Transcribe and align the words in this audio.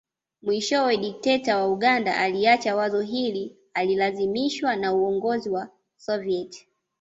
Mwishowe 0.43 0.97
dikteta 0.97 1.57
wa 1.57 1.69
Uganda 1.71 2.17
aliacha 2.17 2.75
wazo 2.75 3.01
hili 3.01 3.57
alilazimishwa 3.73 4.75
na 4.75 4.93
uongozi 4.93 5.49
wa 5.49 5.69
Soviet 5.97 6.67